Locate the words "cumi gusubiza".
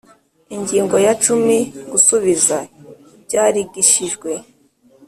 1.23-2.57